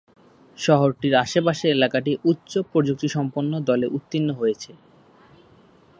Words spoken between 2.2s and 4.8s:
উচ্চ-প্রযুক্তিসম্পন্ন দলে উত্তীর্ণ হয়েছে।